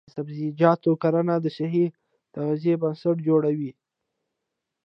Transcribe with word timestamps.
د 0.05 0.05
سبزیجاتو 0.15 0.91
کرنه 1.01 1.35
د 1.41 1.45
صحي 1.57 1.85
تغذیې 2.33 2.73
بنسټ 2.81 3.17
جوړوي. 3.27 3.71